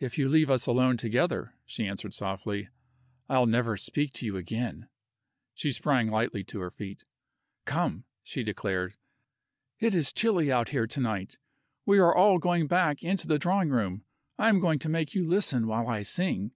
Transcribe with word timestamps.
"If 0.00 0.16
you 0.16 0.30
leave 0.30 0.48
us 0.48 0.66
alone 0.66 0.96
together," 0.96 1.52
she 1.66 1.86
answered 1.86 2.14
softly, 2.14 2.70
"I'll 3.28 3.44
never 3.44 3.76
speak 3.76 4.14
to 4.14 4.24
you 4.24 4.38
again." 4.38 4.88
She 5.52 5.72
sprang 5.72 6.08
lightly 6.08 6.42
to 6.44 6.60
her 6.60 6.70
feet. 6.70 7.04
"Come," 7.66 8.04
she 8.22 8.42
declared, 8.42 8.96
"it 9.78 9.94
is 9.94 10.10
chilly 10.10 10.50
out 10.50 10.70
here 10.70 10.86
to 10.86 11.00
night. 11.00 11.36
We 11.84 11.98
are 11.98 12.16
all 12.16 12.38
going 12.38 12.66
back 12.66 13.02
into 13.02 13.26
the 13.26 13.38
drawing 13.38 13.68
room. 13.68 14.06
I 14.38 14.48
am 14.48 14.58
going 14.58 14.78
to 14.78 14.88
make 14.88 15.14
you 15.14 15.22
listen 15.22 15.66
while 15.66 15.86
I 15.86 16.00
sing." 16.00 16.52